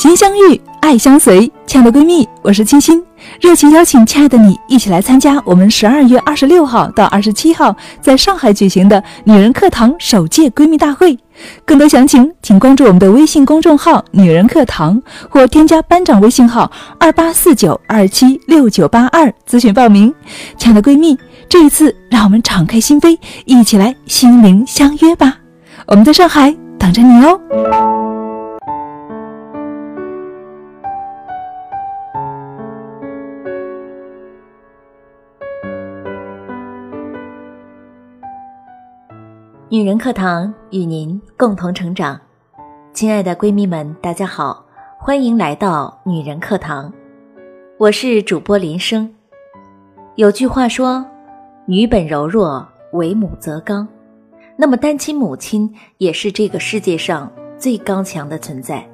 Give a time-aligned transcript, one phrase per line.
[0.00, 3.04] 心相遇，爱相随，亲爱的闺蜜，我是清新，
[3.38, 11.18] 热情邀请亲爱的你一起来参加我们十二月二十六号到二十七号在上海举行的女人课堂首届闺蜜大会。
[11.66, 20.10] 更多详情，请关注我们的微信公众号“女人课堂”或添加班长微信号二八四九二七六九八二咨询报名。
[20.56, 21.14] 亲爱的闺蜜，
[21.46, 25.36] 这一次让我们敞开心扉，一起来心灵相约吧！
[25.86, 28.09] 我们在上海等着你哦。
[39.72, 42.20] 女人课堂与您共同成长，
[42.92, 44.66] 亲爱的闺蜜们，大家好，
[44.98, 46.92] 欢迎来到女人课堂，
[47.78, 49.08] 我是主播林生。
[50.16, 51.06] 有句话说
[51.66, 53.86] ：“女本柔弱，为母则刚。”
[54.58, 58.84] 那么，单亲母亲也是这个世界上最刚强的存在。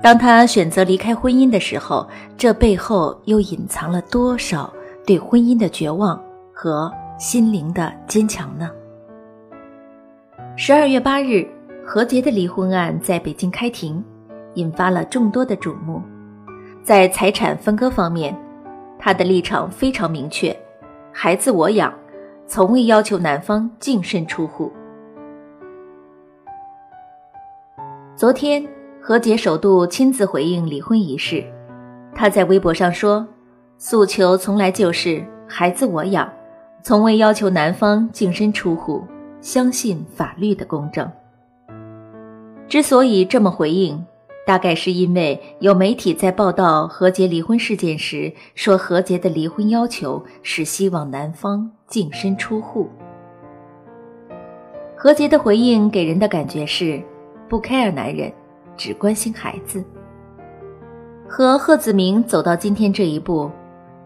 [0.00, 4.72] 当她选择离开婚姻的时候，这背后又隐藏了多少
[5.06, 6.18] 对婚姻的绝望
[6.54, 8.70] 和心灵的坚强呢？
[10.60, 11.46] 十二月八日，
[11.86, 14.04] 何洁的离婚案在北京开庭，
[14.54, 16.02] 引发了众多的瞩目。
[16.82, 18.36] 在财产分割方面，
[18.98, 20.54] 她的立场非常明确：
[21.12, 21.94] 孩子我养，
[22.44, 24.72] 从未要求男方净身出户。
[28.16, 28.66] 昨天，
[29.00, 31.44] 何洁首度亲自回应离婚一事，
[32.12, 33.24] 她在微博上说
[33.78, 36.28] ：“诉求从来就是孩子我养，
[36.82, 39.04] 从未要求男方净身出户。”
[39.40, 41.10] 相信法律的公正。
[42.68, 44.04] 之所以这么回应，
[44.46, 52.88] 大概是因为有媒体在报道何洁离婚事件时说，何洁的离婚要求是希望男方净身出户。
[54.96, 57.00] 何洁的回应给人的感觉是
[57.48, 58.32] 不 care 男人，
[58.76, 59.82] 只关心孩子。
[61.28, 63.50] 和贺子铭走到今天这一步，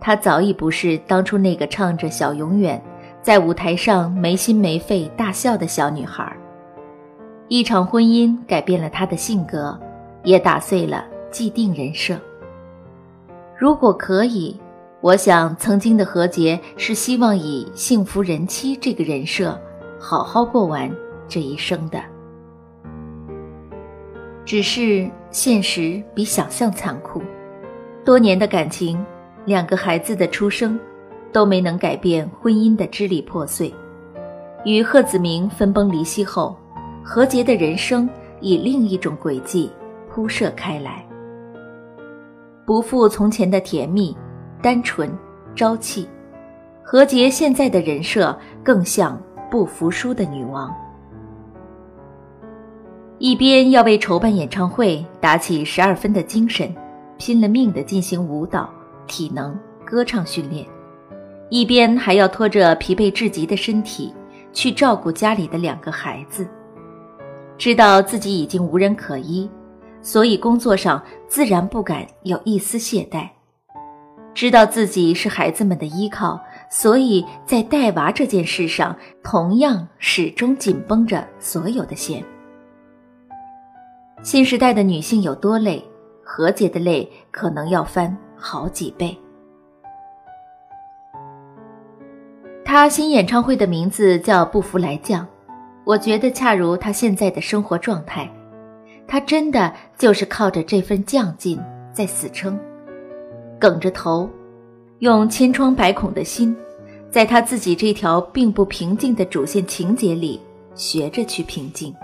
[0.00, 2.80] 他早已不是当初那个唱着《小永远》。
[3.22, 6.36] 在舞台上没心没肺大笑的小女孩，
[7.46, 9.78] 一场婚姻改变了她的性格，
[10.24, 12.18] 也打碎了既定人设。
[13.56, 14.60] 如果可以，
[15.00, 19.56] 我想曾经的何洁是希望以幸福人妻这个人设，
[20.00, 20.90] 好好过完
[21.28, 22.02] 这一生的。
[24.44, 27.22] 只是现实比想象残酷，
[28.04, 28.98] 多年的感情，
[29.44, 30.76] 两个孩子的出生。
[31.32, 33.72] 都没能改变婚姻的支离破碎。
[34.64, 36.56] 与贺子铭分崩离析后，
[37.02, 38.08] 何洁的人生
[38.40, 39.70] 以另一种轨迹
[40.08, 41.04] 铺设开来，
[42.64, 44.16] 不复从前的甜蜜、
[44.62, 45.10] 单纯、
[45.56, 46.08] 朝气。
[46.84, 49.20] 何洁现在的人设更像
[49.50, 50.72] 不服输的女王，
[53.18, 56.74] 一边要为筹办演唱会打起十二分的精神，
[57.18, 58.68] 拼了命的进行舞蹈、
[59.06, 60.66] 体能、歌唱训练。
[61.52, 64.10] 一边还要拖着疲惫至极的身体
[64.54, 66.48] 去照顾家里的两个孩子，
[67.58, 69.50] 知道自己已经无人可依，
[70.00, 73.28] 所以工作上自然不敢有一丝懈怠；
[74.32, 76.40] 知道自己是孩子们的依靠，
[76.70, 82.24] 所以在带娃这件事上同样始终紧绷着所有的线。
[84.22, 85.84] 新时代的女性有多累，
[86.24, 89.14] 何洁的累可能要翻好几倍。
[92.72, 95.22] 他新演唱会的名字叫《不服来将》，
[95.84, 98.26] 我觉得恰如他现在的生活状态，
[99.06, 101.60] 他真的就是靠着这份犟劲
[101.92, 102.58] 在死撑，
[103.60, 104.26] 梗着头，
[105.00, 106.56] 用千疮百孔的心，
[107.10, 110.40] 在他自己这条并不平静的主线情节里
[110.74, 111.94] 学着去平静。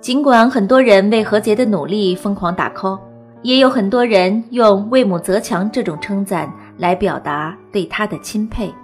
[0.00, 2.98] 尽管很多人为何洁的努力疯狂打 call，
[3.42, 6.52] 也有很多人用“为母则强”这种称赞。
[6.82, 8.74] 来表达对她的钦佩。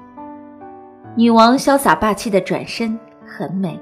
[1.17, 3.77] 女王潇洒霸气的转身很美，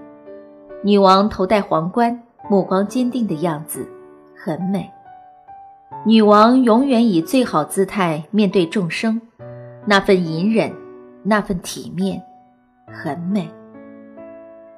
[0.82, 2.18] 女王头戴皇冠，
[2.48, 3.86] 目光坚定的样子
[4.34, 4.90] 很美。
[6.06, 9.20] 女王永远以最好姿态面对众生，
[9.84, 10.72] 那份隐忍，
[11.22, 12.22] 那份体面，
[12.86, 13.46] 很美。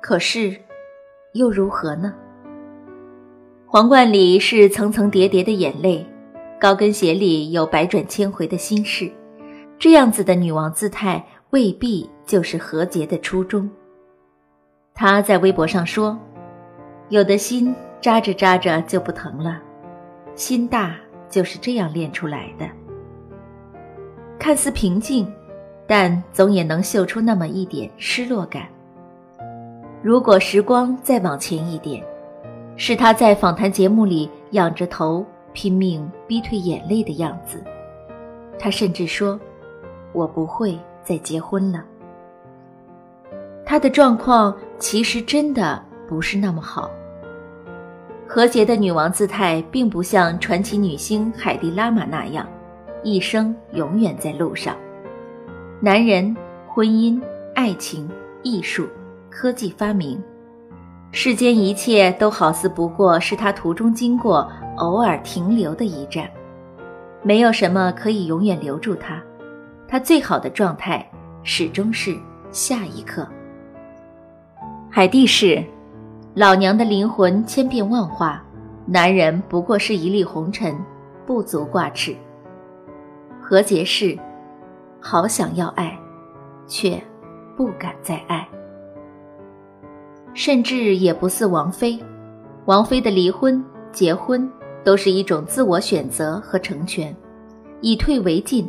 [0.00, 0.56] 可是，
[1.34, 2.12] 又如何呢？
[3.66, 6.04] 皇冠里是层层叠叠的眼泪，
[6.60, 9.08] 高跟鞋里有百转千回的心事。
[9.78, 13.70] 这样子的女王姿态未必就是何洁的初衷。
[14.92, 16.18] 她在微博上说
[17.10, 19.62] ：“有的心扎着扎着就不疼了，
[20.34, 20.96] 心大
[21.30, 22.66] 就是这样练出来的。”
[24.36, 25.32] 看似平静，
[25.86, 28.66] 但总也能嗅出那么一点失落感。
[30.02, 32.04] 如果时光再往前一点，
[32.76, 37.62] 是他在访谈节目里仰着头拼命逼退眼泪的样子。
[38.58, 39.38] 他甚至说
[40.18, 41.84] ：“我不会再结婚了。”
[43.64, 46.90] 他的状况其实真的不是那么好。
[48.26, 52.46] 何洁的女王姿态并不像传奇女星海蒂拉玛那样，
[53.02, 54.76] 一生永远在路上。
[55.80, 56.36] 男人、
[56.66, 57.20] 婚姻、
[57.54, 58.10] 爱情、
[58.42, 58.86] 艺术、
[59.30, 60.22] 科技发明，
[61.12, 66.28] 世间一切都好似不过是他途中经过、偶尔停留的一站。
[67.22, 69.22] 没有什么可以永远留住他，
[69.88, 71.04] 他最好的状态
[71.42, 72.14] 始终是
[72.52, 73.26] 下一刻。
[74.90, 75.64] 海蒂是，
[76.34, 78.44] 老娘的灵魂千变万化，
[78.86, 80.78] 男人不过是一粒红尘，
[81.26, 82.14] 不足挂齿。
[83.40, 84.16] 何洁是，
[85.00, 85.98] 好想要爱，
[86.66, 87.02] 却
[87.56, 88.46] 不敢再爱，
[90.34, 91.98] 甚至也不似王菲。
[92.66, 94.48] 王菲的离婚、结婚。
[94.84, 97.14] 都是一种自我选择和成全，
[97.82, 98.66] 以退为进，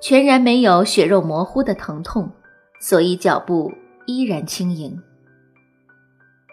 [0.00, 2.30] 全然没有血肉模糊的疼痛，
[2.80, 3.72] 所以脚步
[4.06, 5.00] 依然轻盈。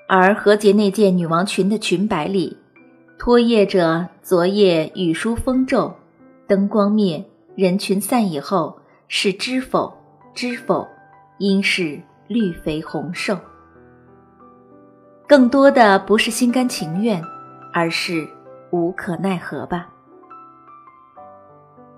[0.07, 2.57] 而何洁那件女王裙的裙摆里，
[3.17, 5.95] 拖曳着昨夜雨疏风骤，
[6.47, 7.23] 灯光灭，
[7.55, 8.77] 人群散以后，
[9.07, 9.93] 是知否？
[10.33, 10.87] 知否？
[11.39, 13.37] 应是绿肥红瘦。
[15.27, 17.21] 更多的不是心甘情愿，
[17.73, 18.27] 而是。
[18.71, 19.87] 无可奈何吧。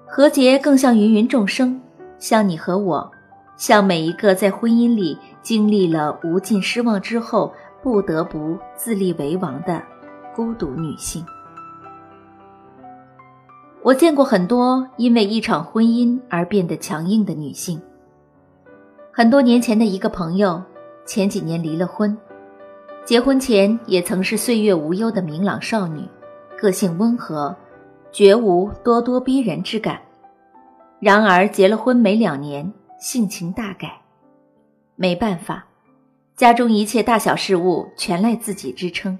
[0.09, 1.80] 何洁更像芸芸众生，
[2.18, 3.12] 像你和我，
[3.57, 9.83] 像每一个在婚姻里经历了无尽失望之后不得不自立为王的
[10.33, 11.24] 孤独女性。
[13.83, 17.80] 我见过很多因为一场婚姻而变得强硬的女性。
[19.12, 20.62] 很多年前的一个朋友，
[21.06, 22.18] 前几年离了婚，
[23.06, 26.01] 结婚前也曾是岁月无忧的明朗少女。
[26.60, 27.56] 个性温和，
[28.12, 30.00] 绝无咄咄逼人之感。
[31.00, 34.01] 然而结了婚没两年，性情大改。
[34.95, 35.65] 没办法，
[36.36, 39.18] 家中一切大小事务全赖自己支撑，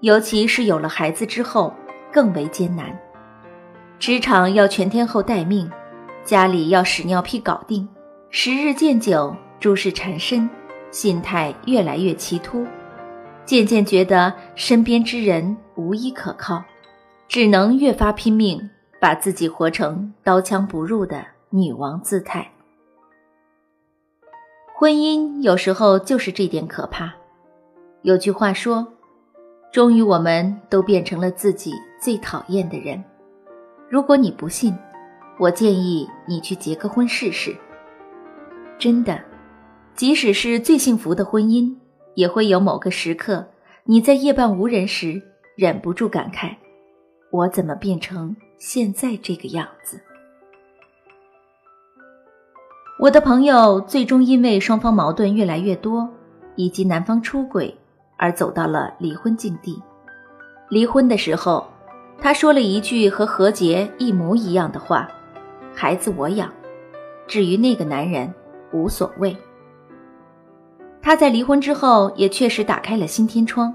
[0.00, 1.74] 尤其是有了孩子之后，
[2.10, 2.98] 更为艰难。
[3.98, 5.70] 职场要全天候待命，
[6.24, 7.86] 家里要屎尿屁搞定。
[8.30, 10.48] 时日渐久，诸事缠身，
[10.90, 12.66] 心态越来越奇突。
[13.44, 16.64] 渐渐觉得身边之人无依可靠，
[17.34, 18.70] 只能越发拼命，
[19.00, 22.48] 把自己活成刀枪不入的女王姿态。
[24.72, 27.12] 婚姻有时候就是这点可怕。
[28.02, 28.86] 有句话说
[29.74, 33.02] ：“终于我们都变成了自己最讨厌的人。”
[33.90, 34.72] 如果你不信，
[35.36, 37.52] 我建议你去结个婚试试。
[38.78, 39.20] 真的，
[39.96, 41.74] 即使是最幸福的婚姻。
[42.14, 43.44] 也会有某个时刻，
[43.82, 45.20] 你在夜半无人时，
[45.56, 46.54] 忍不住感慨
[47.34, 50.00] ：“我怎么变成现在这个样子？”
[53.00, 56.08] 我的朋友最终因为双方矛盾越来越多，
[56.54, 57.76] 以及男方出轨，
[58.16, 59.82] 而走到了离婚境地。
[60.68, 61.66] 离婚的时候，
[62.20, 65.10] 他说了一句和何洁一模一样的话
[65.74, 66.52] ：“孩子我养，
[67.26, 68.32] 至于那个男人，
[68.72, 69.36] 无所谓。”
[71.02, 73.74] 他在离婚之后也确实打开了新天窗，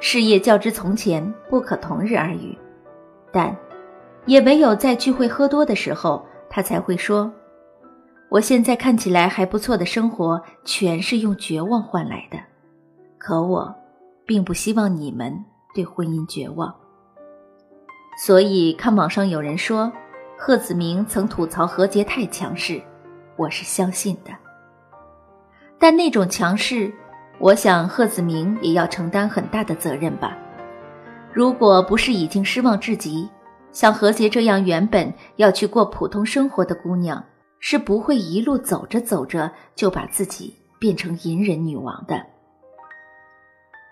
[0.00, 2.56] 事业较之从前不可同日而语，
[3.36, 3.54] 但，
[4.24, 7.30] 也唯有在聚会喝多的时候，他才会说
[8.30, 12.38] ：“我现在看起来还不错的生活，全是用绝望换来的。
[13.18, 13.74] 可我，
[14.24, 16.74] 并不希望你们对婚姻绝望。
[18.24, 19.92] 所以看网上有人说，
[20.38, 22.80] 贺子铭曾吐槽何洁太强势，
[23.36, 24.30] 我是相信的。”
[25.78, 26.90] 但那种强势，
[27.38, 30.38] 我想贺子铭也要承担很大的责任吧。
[31.36, 33.28] 如果不是已经失望至极，
[33.70, 37.22] 像何洁这样原本要去过普通生活的姑娘，
[37.60, 42.18] 是不会一路走着走着就把自己变成隐忍女王的。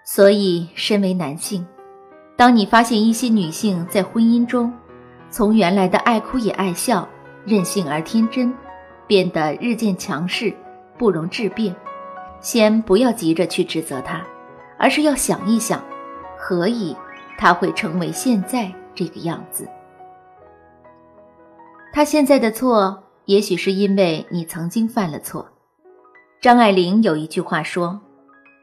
[0.07, 1.67] 所以，身为男性，
[2.35, 4.73] 当你发现一些女性在婚姻中，
[5.29, 7.07] 从原来的爱哭也爱笑、
[7.45, 8.55] 任性而天真，
[9.07, 10.51] 变得日渐强势。
[10.97, 11.77] 不容置辩，
[12.41, 14.23] 先不要急着去指责她，
[14.79, 15.85] 而是要想一想，
[16.39, 16.97] 何以
[17.37, 19.69] 他会成为现在这个样子？
[21.93, 25.49] 他现在的错，也许是因为你曾经犯了错。
[26.41, 28.01] 张爱玲有一句话说：“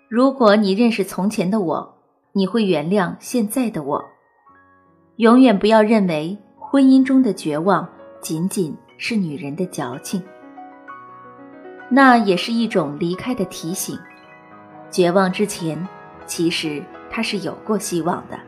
[0.10, 1.98] 如果你认识从前的我，
[2.34, 4.04] 你会原谅现在的我。”
[5.18, 7.88] 永远不要认为婚姻中的绝望
[8.22, 10.22] 仅仅是女人的矫情。
[11.90, 13.98] 那也是一种离开的提醒。
[14.90, 15.88] 绝望之前，
[16.25, 18.40] 其实她是有过希望的。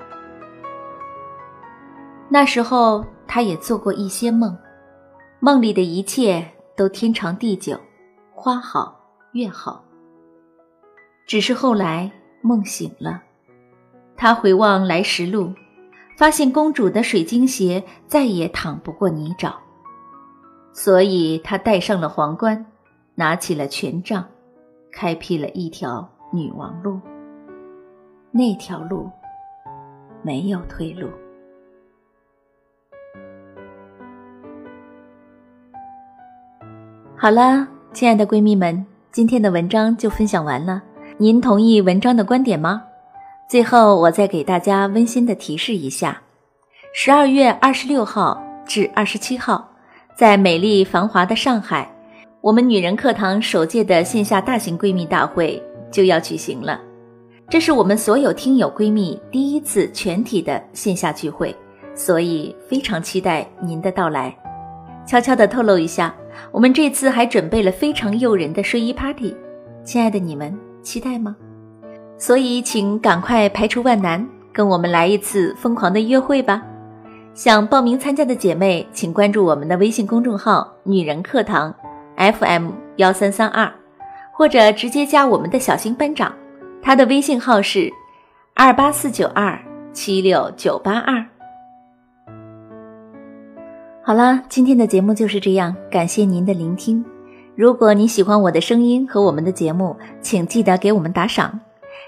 [2.33, 4.57] 那时候，他也做过一些梦，
[5.39, 6.43] 梦里的一切
[6.75, 7.79] 都天长地久，
[8.33, 8.99] 花好
[9.33, 9.83] 月好。
[11.27, 12.11] 只是后来
[12.41, 13.21] 梦醒了，
[14.17, 15.53] 他回望来时路，
[16.17, 19.53] 发现公主的水晶鞋再也淌不过泥沼，
[20.73, 22.65] 所以她戴上了皇冠，
[23.13, 24.25] 拿起了权杖，
[24.91, 26.99] 开辟了一条女王路。
[28.31, 29.07] 那条路
[30.23, 31.07] 没有退路。
[37.23, 40.83] 好了，亲爱的闺蜜们，今天的文章就分享完了。
[41.17, 42.83] 您同意文章的观点吗？
[43.49, 46.21] 最后，我再给大家温馨的提示一下：
[46.93, 49.65] 十二月二十六号至二十七号，
[50.17, 51.89] 在美丽繁华的上海，
[52.41, 56.81] 我们女人课堂首届的线下大型闺蜜大会就要举行了。
[57.47, 61.55] 这是我们所有听友闺蜜第一次全体的线下聚会，
[61.95, 64.37] 所以非常期待您的到来。
[65.05, 66.13] 悄悄的透露一下，
[66.51, 69.35] 我们这次还准备了非常诱人的睡衣 party，
[69.83, 71.35] 亲爱的你们期待吗？
[72.17, 76.61] 所以请赶快排除万难，跟我们来一次疯狂的约会吧！
[77.33, 81.73] 想报名参加的姐妹，请关注我们的微信公众号“女人课堂
[82.15, 83.69] FM 幺三三二”，
[84.31, 86.31] 或者直接加我们的小新班长。
[86.81, 87.91] 他的微信号是
[88.53, 89.59] 二八四九二
[89.91, 91.25] 七六九八二。
[94.05, 97.03] 好啦，今天的节目就是这样，感谢您的聆听。
[97.55, 101.57] 如果您喜欢我的声音和我们的节目，请记得给我们打赏。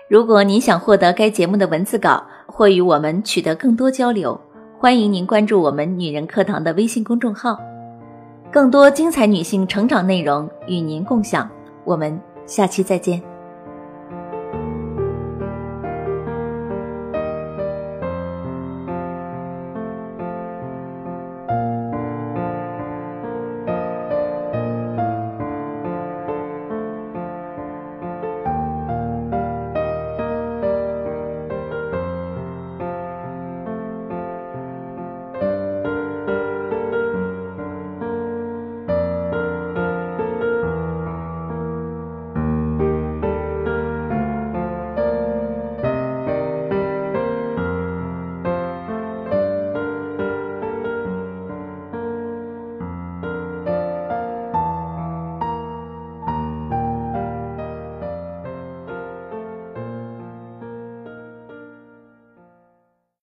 [0.10, 4.38] 如果您想获得该节目的文字稿或与我们取得更多交流，
[4.78, 7.58] 欢迎您关注我们女人课堂的微信公众号，
[8.52, 11.50] 更多精彩女性成长内容与您共享。
[11.86, 13.35] 我们下期再见。